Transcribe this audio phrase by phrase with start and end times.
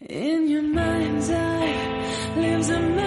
[0.00, 2.97] In your mind's eye lives a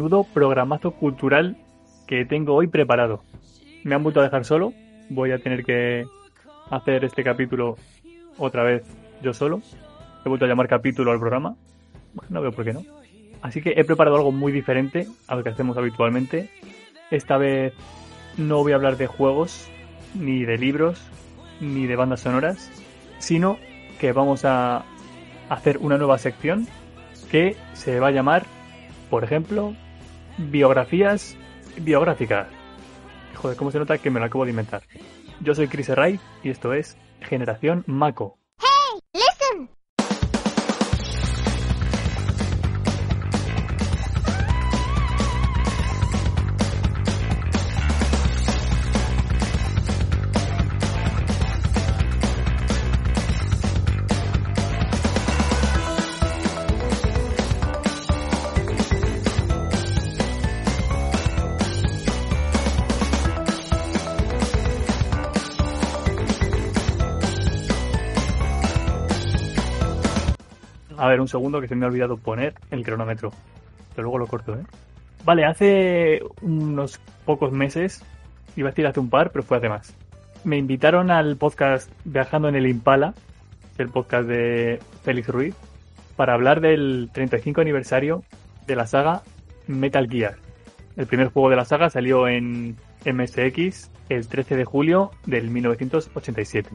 [0.00, 1.58] Menudo programazo cultural
[2.06, 3.22] que tengo hoy preparado.
[3.84, 4.72] Me han vuelto a dejar solo.
[5.10, 6.06] Voy a tener que
[6.70, 7.76] hacer este capítulo
[8.38, 8.82] otra vez
[9.20, 9.60] yo solo.
[10.24, 11.54] He vuelto a llamar capítulo al programa.
[12.30, 12.82] No veo por qué no.
[13.42, 16.48] Así que he preparado algo muy diferente a lo que hacemos habitualmente.
[17.10, 17.74] Esta vez
[18.38, 19.68] no voy a hablar de juegos,
[20.14, 20.98] ni de libros,
[21.60, 22.70] ni de bandas sonoras,
[23.18, 23.58] sino
[24.00, 24.82] que vamos a
[25.50, 26.66] hacer una nueva sección
[27.30, 28.46] que se va a llamar,
[29.10, 29.74] por ejemplo,
[30.38, 31.36] biografías
[31.78, 32.48] biográficas.
[33.34, 34.82] Joder, cómo se nota que me lo acabo de inventar.
[35.40, 38.39] Yo soy Chris Ray y esto es Generación Mako.
[71.10, 73.30] Ver, un segundo que se me ha olvidado poner el cronómetro.
[73.94, 74.62] Pero luego lo corto, ¿eh?
[75.24, 78.02] Vale, hace unos pocos meses,
[78.56, 79.94] iba a decir hace un par, pero fue hace más.
[80.44, 83.14] Me invitaron al podcast Viajando en el Impala,
[83.76, 85.54] el podcast de Félix Ruiz,
[86.16, 88.22] para hablar del 35 aniversario
[88.66, 89.22] de la saga
[89.66, 90.36] Metal Gear.
[90.96, 96.68] El primer juego de la saga salió en MSX el 13 de julio del 1987.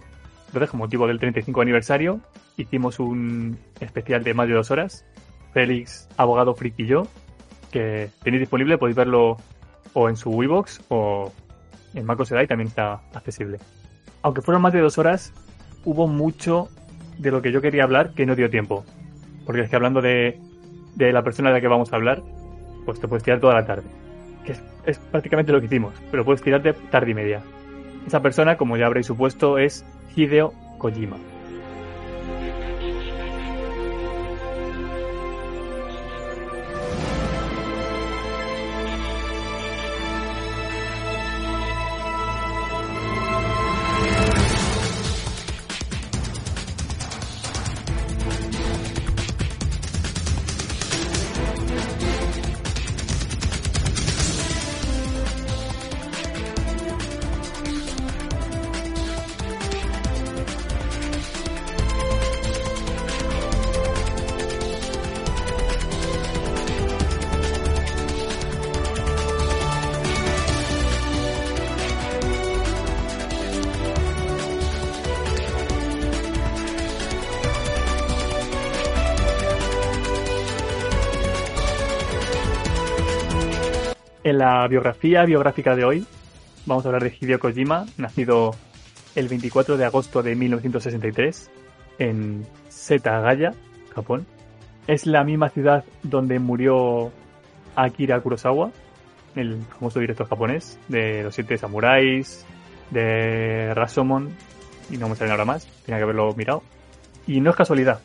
[0.56, 2.22] Entonces, con motivo del 35 aniversario,
[2.56, 5.06] hicimos un especial de más de dos horas.
[5.52, 7.08] Félix, abogado friki y yo,
[7.72, 9.36] que tenéis disponible, podéis verlo
[9.92, 11.34] o en su Wibox o
[11.94, 13.58] en Macos Edai también está accesible.
[14.22, 15.34] Aunque fueron más de dos horas,
[15.84, 16.70] hubo mucho
[17.18, 18.86] de lo que yo quería hablar que no dio tiempo.
[19.46, 20.40] Porque es que hablando de,
[20.96, 22.24] de la persona de la que vamos a hablar,
[22.86, 23.90] pues te puedes tirar toda la tarde.
[24.46, 27.42] Que es, es prácticamente lo que hicimos, pero puedes tirarte tarde y media.
[28.08, 29.84] Esa persona, como ya habréis supuesto, es
[30.16, 31.35] Hideo Kojima.
[84.26, 86.08] En la biografía biográfica de hoy
[86.66, 88.56] vamos a hablar de Hideo Kojima, nacido
[89.14, 91.52] el 24 de agosto de 1963
[92.00, 93.54] en Setagaya,
[93.94, 94.26] Japón.
[94.88, 97.12] Es la misma ciudad donde murió
[97.76, 98.72] Akira Kurosawa,
[99.36, 102.48] el famoso director japonés de Los Siete Samuráis,
[102.90, 104.30] de Rashomon,
[104.90, 106.64] y no me sale ahora más, tenía que haberlo mirado.
[107.28, 108.00] Y no es casualidad,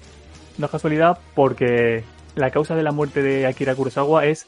[0.59, 2.04] no es casualidad porque
[2.34, 4.47] la causa de la muerte de Akira Kurosawa es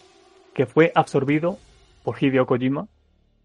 [0.55, 1.59] que fue absorbido
[2.03, 2.89] por Hideo Kojima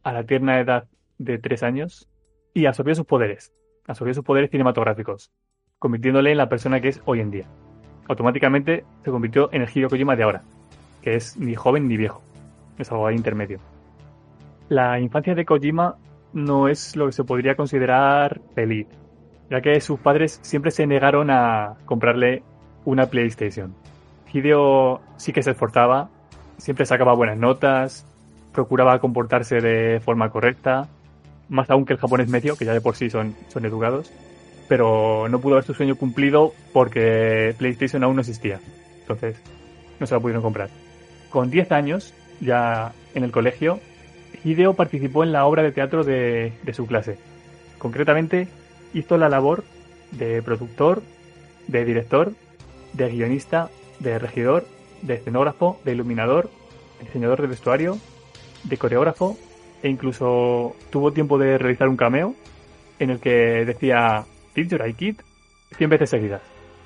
[0.03, 0.87] a la tierna edad
[1.17, 2.09] de tres años
[2.53, 3.53] y absorbió sus poderes,
[3.87, 5.31] absorbió sus poderes cinematográficos,
[5.79, 7.45] convirtiéndole en la persona que es hoy en día.
[8.07, 10.43] Automáticamente se convirtió en el Hideo Kojima de ahora,
[11.01, 12.21] que es ni joven ni viejo,
[12.77, 13.59] es algo ahí intermedio.
[14.69, 15.97] La infancia de Kojima
[16.33, 18.87] no es lo que se podría considerar feliz,
[19.49, 22.43] ya que sus padres siempre se negaron a comprarle
[22.85, 23.73] una PlayStation.
[24.31, 26.09] Hideo sí que se esforzaba,
[26.57, 28.05] siempre sacaba buenas notas,
[28.53, 30.87] procuraba comportarse de forma correcta,
[31.49, 34.11] más aún que el japonés medio, que ya de por sí son, son educados,
[34.67, 38.59] pero no pudo ver su sueño cumplido porque PlayStation aún no existía.
[39.01, 39.37] Entonces,
[39.99, 40.69] no se la pudieron comprar.
[41.29, 43.79] Con 10 años, ya en el colegio,
[44.43, 47.17] Hideo participó en la obra de teatro de, de su clase.
[47.77, 48.47] Concretamente,
[48.93, 49.63] hizo la labor
[50.11, 51.01] de productor,
[51.67, 52.33] de director,
[52.93, 53.69] de guionista,
[53.99, 54.65] de regidor,
[55.01, 56.49] de escenógrafo, de iluminador,
[57.01, 57.97] diseñador de vestuario,
[58.63, 59.37] de coreógrafo
[59.83, 62.35] e incluso tuvo tiempo de realizar un cameo
[62.99, 65.21] en el que decía Did you like it?
[65.77, 66.41] 100 veces seguidas.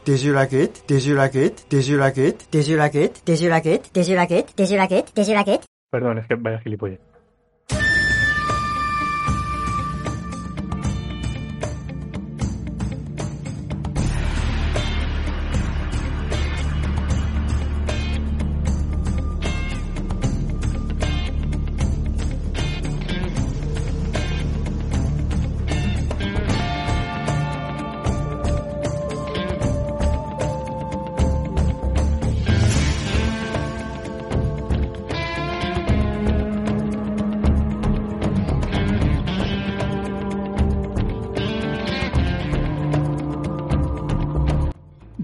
[0.05, 0.79] Did you like it?
[0.87, 1.61] Did you like it?
[1.69, 2.43] Did you like it?
[2.51, 3.23] Did you like it?
[3.23, 3.93] Did you like it?
[3.93, 4.47] Did you like it?
[4.55, 5.13] Did you like it?
[5.15, 5.61] Did you like it?
[5.91, 7.10] Perdón, es que vaya gilipollas.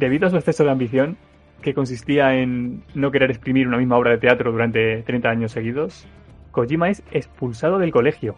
[0.07, 1.17] Debido a su exceso de ambición,
[1.61, 6.07] que consistía en no querer exprimir una misma obra de teatro durante 30 años seguidos,
[6.51, 8.37] Kojima es expulsado del colegio,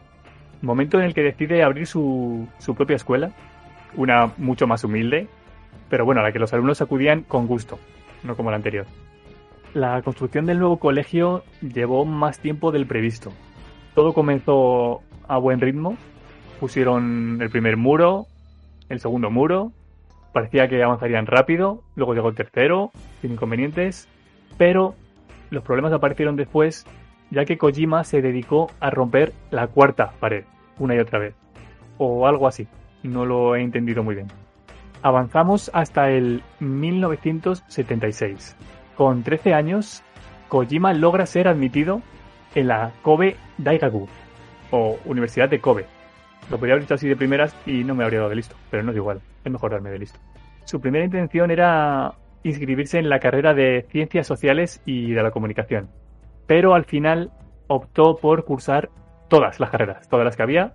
[0.64, 3.34] momento en el que decide abrir su, su propia escuela,
[3.96, 5.28] una mucho más humilde,
[5.92, 7.78] pero bueno, a la que los alumnos acudían con gusto,
[8.24, 8.88] no como la anterior.
[9.76, 13.32] La construcción del nuevo colegio llevó más tiempo del previsto.
[13.94, 15.98] Todo comenzó a buen ritmo.
[16.60, 18.26] Pusieron el primer muro,
[18.90, 19.72] el segundo muro,
[20.32, 22.92] parecía que avanzarían rápido, luego llegó el tercero,
[23.22, 24.08] sin inconvenientes,
[24.58, 24.96] pero
[25.50, 26.86] los problemas aparecieron después,
[27.32, 30.46] ya que Kojima se dedicó a romper la cuarta pared,
[30.78, 31.36] una y otra vez,
[31.98, 32.68] o algo así,
[33.04, 34.28] no lo he entendido muy bien.
[35.02, 38.56] Avanzamos hasta el 1976.
[38.96, 40.04] Con 13 años,
[40.50, 42.02] Kojima logra ser admitido
[42.56, 44.08] en la Kobe Daigaku,
[44.72, 45.86] o Universidad de Kobe.
[46.50, 48.84] Lo podría haber dicho así de primeras y no me habría dado de listo, pero
[48.84, 50.20] no es igual, es mejor darme de listo.
[50.66, 55.90] Su primera intención era inscribirse en la carrera de Ciencias Sociales y de la Comunicación,
[56.48, 57.32] pero al final
[57.68, 58.90] optó por cursar
[59.30, 60.74] todas las carreras, todas las que había.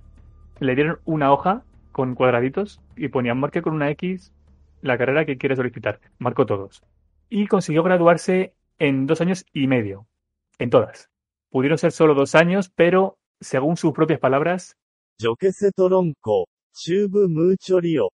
[0.61, 4.33] Le dieron una hoja con cuadraditos y ponían marque con una X
[4.81, 6.01] la carrera que quiere solicitar.
[6.19, 6.85] Marcó todos.
[7.29, 10.07] Y consiguió graduarse en dos años y medio.
[10.59, 11.11] En todas.
[11.51, 14.77] Pudieron ser solo dos años, pero, según sus propias palabras,
[15.17, 18.11] ジョケセトロンコ、チューブムーチョリオ。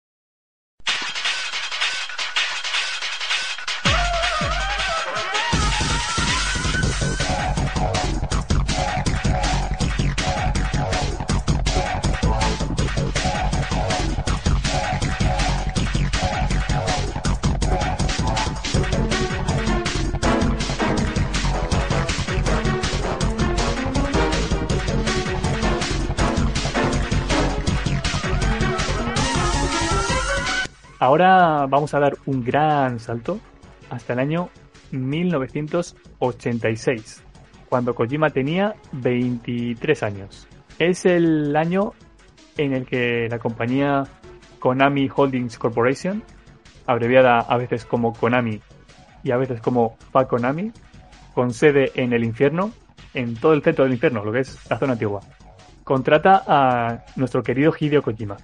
[31.09, 33.41] Ahora vamos a dar un gran salto
[33.89, 34.51] hasta el año
[34.91, 37.25] 1986,
[37.67, 40.47] cuando Kojima tenía 23 años.
[40.79, 41.95] Es el año
[42.59, 44.03] en el que la compañía
[44.59, 46.23] Konami Holdings Corporation,
[46.87, 48.61] abreviada a veces como Konami
[49.25, 50.73] y a veces como Fakonami,
[51.33, 52.71] con sede en el infierno,
[53.15, 55.23] en todo el centro del infierno, lo que es la zona antigua,
[55.85, 58.37] contrata a nuestro querido Hideo Kojima.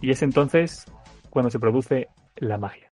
[0.00, 0.86] Y es entonces
[1.38, 2.90] cuando se produce la magia.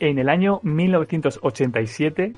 [0.00, 2.34] En el año 1987,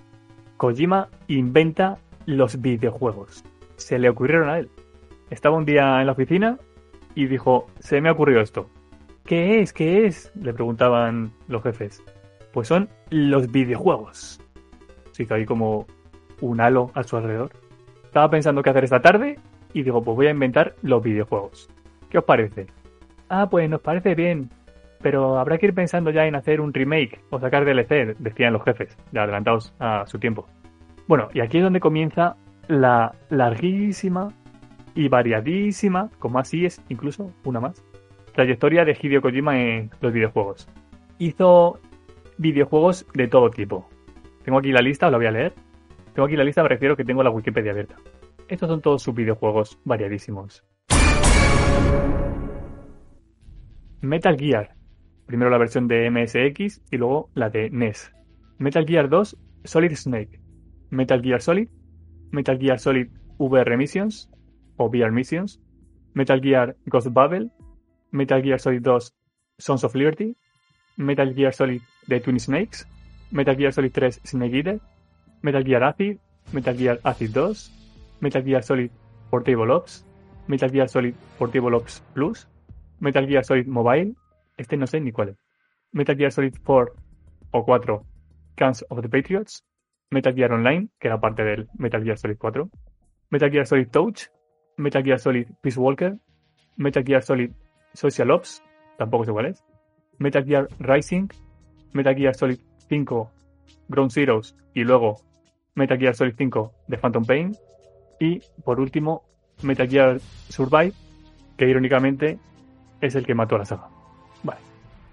[0.56, 3.42] Kojima inventa los videojuegos.
[3.74, 4.70] Se le ocurrieron a él.
[5.32, 6.58] Estaba un día en la oficina
[7.14, 8.68] y dijo, se me ha ocurrido esto.
[9.24, 9.72] ¿Qué es?
[9.72, 10.30] ¿Qué es?
[10.34, 12.02] Le preguntaban los jefes.
[12.52, 14.38] Pues son los videojuegos.
[15.12, 15.86] Sí que hay como
[16.42, 17.50] un halo a su alrededor.
[18.04, 19.38] Estaba pensando qué hacer esta tarde
[19.72, 21.70] y digo, pues voy a inventar los videojuegos.
[22.10, 22.66] ¿Qué os parece?
[23.30, 24.50] Ah, pues nos parece bien,
[25.00, 28.64] pero habrá que ir pensando ya en hacer un remake o sacar DLC, decían los
[28.64, 30.46] jefes, ya adelantados a su tiempo.
[31.08, 32.36] Bueno, y aquí es donde comienza
[32.68, 34.28] la larguísima
[34.94, 37.84] y variadísima, como así es incluso una más,
[38.34, 40.68] trayectoria de Hideo Kojima en los videojuegos.
[41.18, 41.78] Hizo
[42.38, 43.88] videojuegos de todo tipo.
[44.44, 45.54] Tengo aquí la lista, os la voy a leer.
[46.14, 47.96] Tengo aquí la lista, me refiero que tengo la Wikipedia abierta.
[48.48, 50.64] Estos son todos sus videojuegos variadísimos.
[54.00, 54.74] Metal Gear.
[55.26, 58.12] Primero la versión de MSX y luego la de NES.
[58.58, 60.40] Metal Gear 2, Solid Snake.
[60.90, 61.68] Metal Gear Solid.
[62.32, 63.08] Metal Gear Solid
[63.38, 64.31] VR Missions.
[64.76, 65.60] O VR Missions,
[66.14, 67.50] Metal Gear Ghost Babel,
[68.10, 69.12] Metal Gear Solid 2
[69.58, 70.36] Sons of Liberty,
[70.96, 72.86] Metal Gear Solid The Twin Snakes,
[73.30, 74.80] Metal Gear Solid 3 Snake Eater,
[75.42, 76.18] Metal Gear Acid,
[76.52, 77.70] Metal Gear Acid 2,
[78.20, 78.90] Metal Gear Solid
[79.30, 80.04] Portable Ops,
[80.46, 82.46] Metal Gear Solid Portable Ops Plus,
[83.00, 84.14] Metal Gear Solid Mobile,
[84.56, 85.36] este no sé ni cuál
[85.92, 86.92] Metal Gear Solid 4
[87.52, 88.02] o 4
[88.56, 89.64] Guns of the Patriots,
[90.10, 92.68] Metal Gear Online, que era parte del Metal Gear Solid 4,
[93.30, 94.28] Metal Gear Solid Touch,
[94.82, 96.18] Metal Gear Solid Peace Walker,
[96.76, 97.52] Metal Gear Solid
[97.94, 98.62] Social Ops,
[98.98, 99.64] tampoco sé cuál es,
[100.18, 101.28] Metal Gear Rising,
[101.92, 102.58] Metal Gear Solid
[102.88, 103.30] 5
[103.88, 105.16] Ground Zeroes y luego
[105.74, 107.56] Metal Gear Solid 5 de Phantom Pain
[108.20, 109.24] y por último
[109.62, 110.92] Metal Gear Survive,
[111.56, 112.38] que irónicamente
[113.00, 113.88] es el que mató a la saga.
[114.42, 114.60] Vale,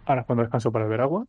[0.05, 1.25] ahora cuando descanso para beber agua.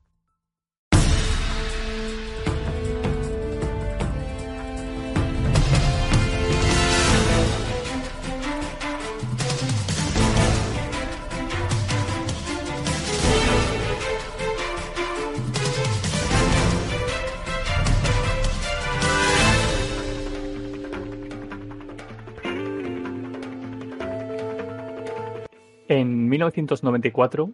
[25.90, 27.50] En 1994,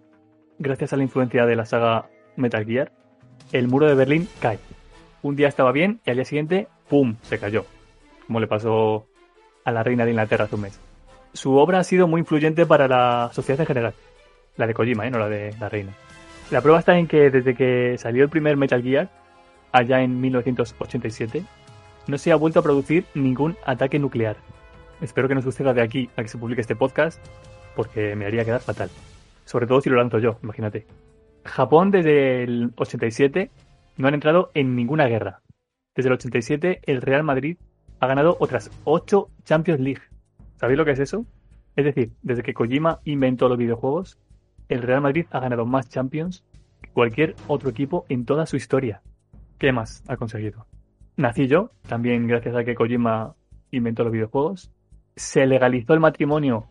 [0.59, 2.93] gracias a la influencia de la saga Metal Gear,
[3.53, 4.59] el muro de Berlín cae.
[5.23, 7.65] Un día estaba bien y al día siguiente, ¡pum!, se cayó,
[8.27, 9.07] como le pasó
[9.65, 10.79] a la reina de Inglaterra hace un mes.
[11.33, 13.95] Su obra ha sido muy influyente para la sociedad en general,
[14.59, 15.11] la de Kojima, ¿eh?
[15.11, 15.93] no la de la reina.
[16.51, 19.09] La prueba está en que desde que salió el primer Metal Gear,
[19.73, 21.43] allá en 1987,
[22.07, 24.37] no se ha vuelto a producir ningún ataque nuclear.
[25.01, 27.19] Espero que no suceda de aquí a que se publique este podcast,
[27.77, 28.91] porque me haría quedar fatal.
[29.45, 30.87] Sobre todo si lo lanzo yo, imagínate.
[31.45, 33.51] Japón desde el 87
[33.99, 35.43] no han entrado en ninguna guerra.
[35.95, 37.57] Desde el 87 el Real Madrid
[38.01, 40.03] ha ganado otras 8 Champions League.
[40.57, 41.25] ¿Sabéis lo que es eso?
[41.77, 44.19] Es decir, desde que Kojima inventó los videojuegos,
[44.69, 46.45] el Real Madrid ha ganado más Champions
[46.83, 49.03] que cualquier otro equipo en toda su historia.
[49.59, 50.67] ¿Qué más ha conseguido?
[51.17, 53.35] Nací yo, también gracias a que Kojima
[53.71, 54.71] inventó los videojuegos.
[55.15, 56.67] Se legalizó el matrimonio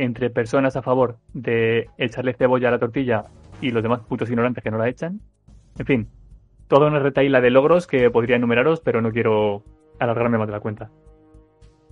[0.00, 3.24] entre personas a favor de echarle cebolla a la tortilla
[3.60, 5.20] y los demás putos ignorantes que no la echan.
[5.78, 6.08] En fin,
[6.68, 9.62] toda una retaíla de logros que podría enumeraros, pero no quiero
[9.98, 10.90] alargarme más de la cuenta.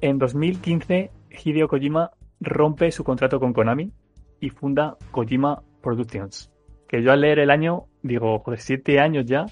[0.00, 1.10] En 2015,
[1.44, 3.92] Hideo Kojima rompe su contrato con Konami
[4.40, 6.50] y funda Kojima Productions.
[6.88, 9.44] Que yo al leer el año digo, joder, siete años ya.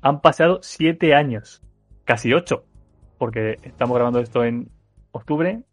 [0.00, 1.62] Han pasado siete años.
[2.04, 2.64] Casi ocho.
[3.18, 4.70] Porque estamos grabando esto en
[5.12, 5.64] octubre.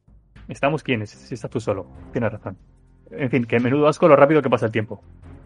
[0.47, 1.87] Estamos quiénes, si estás tú solo.
[2.11, 2.57] Tienes razón.
[3.11, 5.01] En fin, que menudo asco lo rápido que pasa el tiempo.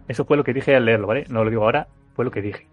[0.08, 1.26] Eso fue lo que dije al leerlo, ¿vale?
[1.30, 2.68] No lo digo ahora, fue lo que dije.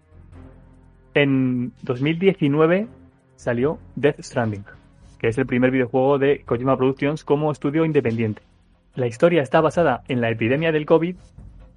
[1.13, 2.87] En 2019
[3.35, 4.65] salió Death Stranding,
[5.17, 8.41] que es el primer videojuego de Kojima Productions como estudio independiente.
[8.95, 11.15] La historia está basada en la epidemia del COVID,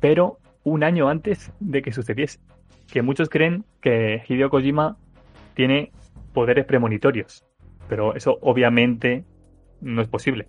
[0.01, 2.41] pero un año antes de que sucediese.
[2.91, 4.97] Que muchos creen que Hideo Kojima
[5.55, 5.93] tiene
[6.33, 7.45] poderes premonitorios,
[7.89, 9.25] pero eso obviamente
[9.83, 10.49] no es posible.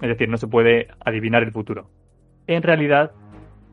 [0.00, 1.90] Es decir, no se puede adivinar el futuro.
[2.46, 3.12] En realidad,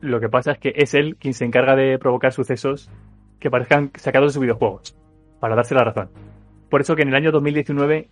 [0.00, 2.90] lo que pasa es que es él quien se encarga de provocar sucesos
[3.38, 4.96] que parezcan sacados de sus videojuegos,
[5.40, 6.10] para darse la razón.
[6.68, 8.08] Por eso que en el año 2019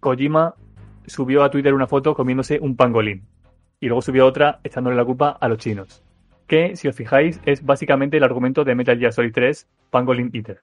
[0.00, 0.54] Kojima
[1.06, 3.26] subió a Twitter una foto comiéndose un pangolín
[3.78, 6.02] y luego subió otra echándole la culpa a los chinos.
[6.46, 10.62] Que, si os fijáis, es básicamente el argumento de Metal Gear Solid 3, Pangolin Eater.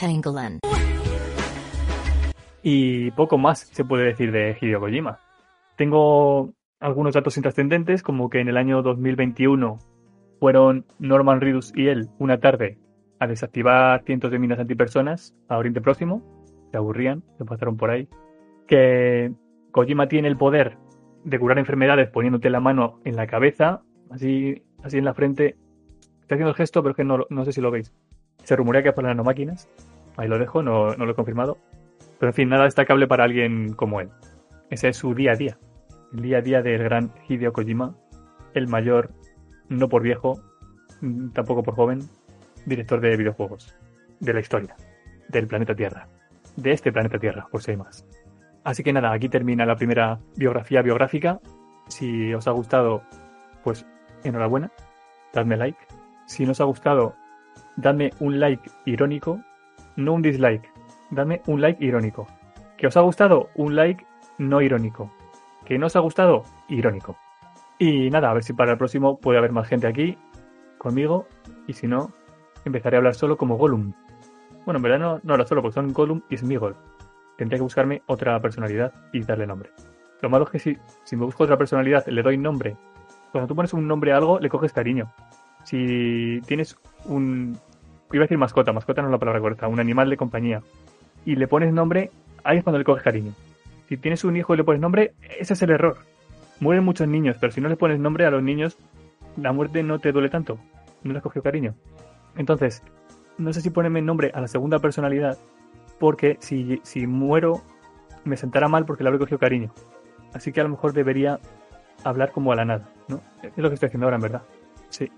[0.00, 0.58] Pangolin.
[2.62, 5.18] Y poco más se puede decir de Hideo Kojima.
[5.76, 9.78] Tengo algunos datos intrascendentes, como que en el año 2021
[10.38, 12.78] fueron Norman Reedus y él una tarde
[13.18, 16.22] a desactivar cientos de minas antipersonas a Oriente Próximo.
[16.70, 18.08] Se aburrían, se pasaron por ahí.
[18.66, 19.32] Que
[19.72, 20.78] Kojima tiene el poder
[21.24, 25.56] de curar enfermedades poniéndote la mano en la cabeza, así, así en la frente.
[26.22, 27.92] Estoy haciendo el gesto, pero es que no, no sé si lo veis.
[28.44, 29.68] Se rumorea que es por las nanomáquinas.
[30.16, 31.58] Ahí lo dejo, no, lo he confirmado.
[32.18, 34.10] Pero en fin, nada destacable para alguien como él.
[34.68, 35.58] Ese es su día a día.
[36.12, 37.94] El día a día del gran Hideo Kojima,
[38.54, 39.10] el mayor,
[39.68, 40.40] no por viejo,
[41.32, 42.00] tampoco por joven,
[42.66, 43.74] director de videojuegos.
[44.18, 44.76] De la historia.
[45.28, 46.06] Del planeta Tierra.
[46.56, 48.06] De este planeta Tierra, por si hay más.
[48.64, 51.40] Así que nada, aquí termina la primera biografía biográfica.
[51.88, 53.02] Si os ha gustado,
[53.64, 53.86] pues
[54.24, 54.70] enhorabuena.
[55.32, 55.78] Dadme like.
[56.26, 57.14] Si no os ha gustado,
[57.76, 59.40] dadme un like irónico.
[60.00, 60.66] No un dislike.
[61.10, 62.26] Dadme un like irónico.
[62.78, 63.50] ¿Que os ha gustado?
[63.54, 64.06] Un like
[64.38, 65.10] no irónico.
[65.66, 66.44] ¿Que no os ha gustado?
[66.68, 67.16] Irónico.
[67.78, 70.16] Y nada, a ver si para el próximo puede haber más gente aquí
[70.78, 71.26] conmigo.
[71.66, 72.12] Y si no,
[72.64, 73.92] empezaré a hablar solo como Gollum.
[74.64, 76.76] Bueno, en verdad no, no hablo solo porque son Gollum y Smigol.
[77.36, 79.70] Tendría que buscarme otra personalidad y darle nombre.
[80.22, 82.76] Lo malo es que si, si me busco otra personalidad, le doy nombre.
[83.32, 85.12] Cuando tú pones un nombre a algo, le coges cariño.
[85.64, 87.58] Si tienes un...
[88.12, 90.62] Iba a decir mascota, mascota no es la palabra correcta, un animal de compañía.
[91.24, 92.10] Y le pones nombre,
[92.44, 93.32] ahí es cuando le coges cariño.
[93.88, 95.98] Si tienes un hijo y le pones nombre, ese es el error.
[96.60, 98.76] Mueren muchos niños, pero si no le pones nombre a los niños,
[99.36, 100.58] la muerte no te duele tanto.
[101.02, 101.74] No le has cogido cariño.
[102.36, 102.82] Entonces,
[103.38, 105.38] no sé si ponerme nombre a la segunda personalidad,
[105.98, 107.62] porque si, si muero,
[108.24, 109.72] me sentará mal porque le habré cogido cariño.
[110.34, 111.38] Así que a lo mejor debería
[112.04, 113.20] hablar como a la nada, ¿no?
[113.42, 114.42] Es lo que estoy haciendo ahora, en verdad.
[114.88, 115.10] Sí.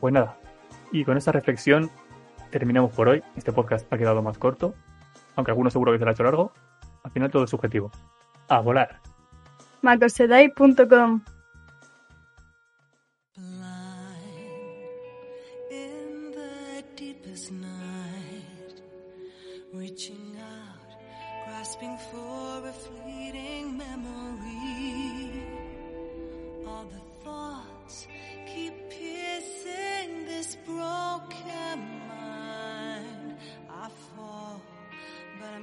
[0.00, 0.38] Pues nada.
[0.92, 1.90] Y con esta reflexión
[2.50, 3.22] terminamos por hoy.
[3.36, 4.74] Este podcast ha quedado más corto,
[5.36, 6.52] aunque algunos seguro que se ha hecho largo.
[7.02, 7.90] Al final todo es subjetivo.
[8.48, 9.00] A volar.
[9.82, 11.22] macosedai.com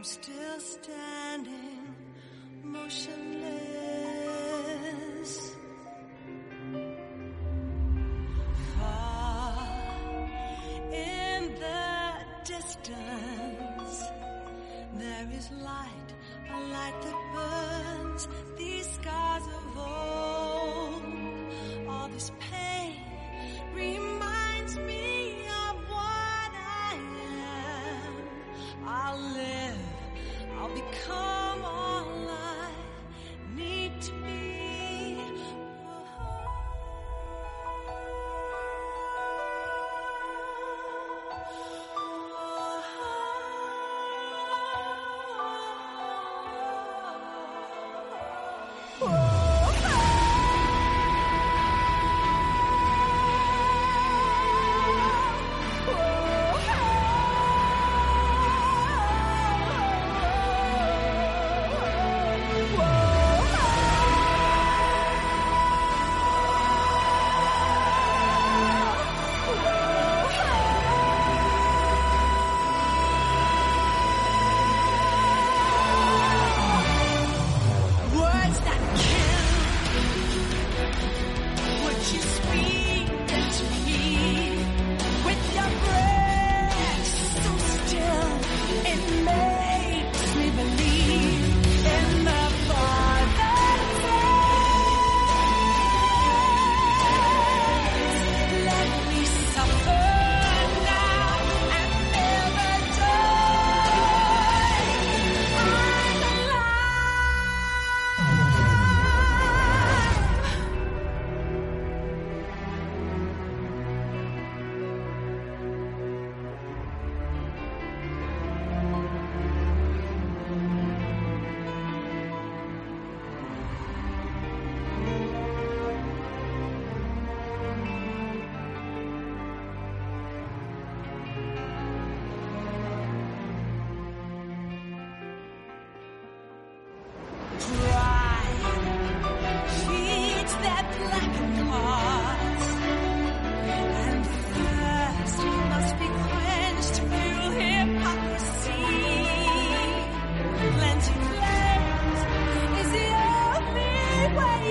[0.06, 1.96] still standing,
[2.64, 3.85] motionless.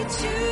[0.08, 0.43] to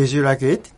[0.00, 0.72] Did you like it?